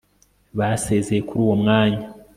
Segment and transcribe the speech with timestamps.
[0.57, 2.03] basezeye kuri uwo mwanya